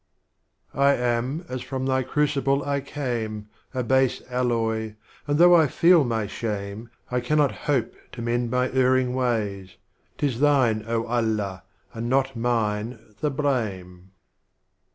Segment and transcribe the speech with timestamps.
[0.73, 0.95] I.
[0.95, 4.95] T am as from Thy Crucible I came, A Base Alloy,
[5.27, 9.75] and though I feel my shame, I cannot hope to mend my erring ways,—
[10.17, 11.61] 'Tis Thine, oh Allah,
[11.93, 14.09] and not mine, the Blame.